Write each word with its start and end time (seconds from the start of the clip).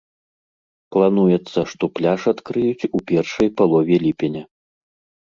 Плануецца, 0.95 1.59
што 1.75 1.83
пляж 1.99 2.21
адкрыюць 2.33 2.89
у 2.97 3.05
першай 3.15 3.47
палове 3.59 4.05
ліпеня. 4.09 4.43